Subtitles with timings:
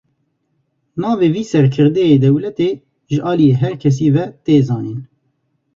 [1.01, 2.69] Navê vî serkirdeyê dewletê
[3.11, 4.99] ji aliyê her kesî ve tê zanîn.